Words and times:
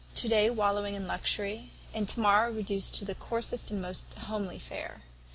To 0.15 0.27
day 0.27 0.49
wallowing 0.49 0.95
in 0.95 1.05
luxury, 1.05 1.69
and 1.93 2.09
to 2.09 2.19
morrow 2.19 2.51
reduced 2.51 2.95
to 2.95 3.05
the 3.05 3.13
coarsest 3.13 3.69
and 3.69 3.79
most 3.83 4.11
homely 4.15 4.57
fare. 4.57 5.03